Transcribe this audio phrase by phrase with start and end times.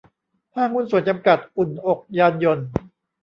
[0.55, 2.67] ห้างหุ้นส่วนจำกัด อุ่นอกยานยนต์